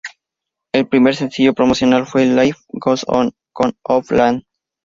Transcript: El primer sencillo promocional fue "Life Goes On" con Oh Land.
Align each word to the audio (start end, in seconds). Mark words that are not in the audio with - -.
El 0.73 0.87
primer 0.87 1.15
sencillo 1.15 1.53
promocional 1.53 2.07
fue 2.07 2.25
"Life 2.25 2.57
Goes 2.69 3.05
On" 3.07 3.33
con 3.53 3.75
Oh 3.83 4.01
Land. 4.09 4.43